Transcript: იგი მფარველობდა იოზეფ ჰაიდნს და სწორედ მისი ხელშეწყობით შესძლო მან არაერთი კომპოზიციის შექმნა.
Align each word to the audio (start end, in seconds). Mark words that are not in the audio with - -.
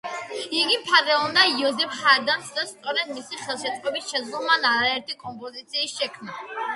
იგი 0.59 0.77
მფარველობდა 0.83 1.41
იოზეფ 1.57 1.91
ჰაიდნს 1.97 2.49
და 2.55 2.63
სწორედ 2.69 3.11
მისი 3.17 3.41
ხელშეწყობით 3.41 4.07
შესძლო 4.13 4.41
მან 4.47 4.65
არაერთი 4.71 5.19
კომპოზიციის 5.25 5.95
შექმნა. 6.01 6.41